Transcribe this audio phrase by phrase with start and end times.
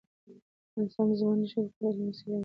[0.69, 2.39] افغانستان د ځمکنی شکل په اړه علمي څېړنې لري.